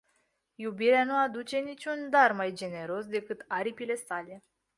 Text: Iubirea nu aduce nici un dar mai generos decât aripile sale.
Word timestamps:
Iubirea 0.57 1.03
nu 1.03 1.17
aduce 1.17 1.57
nici 1.57 1.85
un 1.85 2.09
dar 2.09 2.31
mai 2.31 2.53
generos 2.53 3.05
decât 3.05 3.45
aripile 3.47 3.95
sale. 3.95 4.43